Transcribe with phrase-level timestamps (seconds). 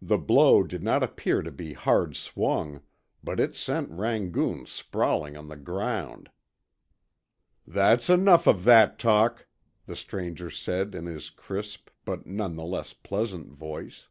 [0.00, 2.80] The blow did not appear to be hard swung,
[3.24, 6.30] but it sent Rangoon sprawling on the ground.
[7.66, 9.48] "That's enough of that talk,"
[9.86, 14.06] the stranger said in his crisp but nonetheless pleasant voice.